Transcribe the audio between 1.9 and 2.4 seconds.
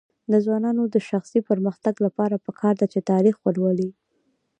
لپاره